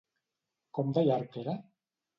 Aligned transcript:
Com 0.79 0.91
de 0.97 1.05
llarg 1.11 1.41
era? 1.45 1.59